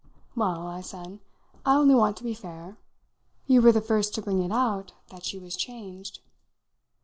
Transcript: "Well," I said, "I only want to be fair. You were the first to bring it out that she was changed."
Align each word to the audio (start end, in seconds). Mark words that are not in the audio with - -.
"Well," 0.35 0.65
I 0.65 0.81
said, 0.81 1.19
"I 1.63 1.75
only 1.75 1.93
want 1.93 2.17
to 2.17 2.23
be 2.23 2.33
fair. 2.33 2.77
You 3.45 3.61
were 3.61 3.71
the 3.71 3.81
first 3.81 4.15
to 4.15 4.21
bring 4.23 4.41
it 4.41 4.51
out 4.51 4.93
that 5.11 5.23
she 5.25 5.37
was 5.37 5.55
changed." 5.55 6.21